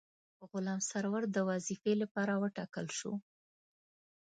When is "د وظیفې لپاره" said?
1.31-2.33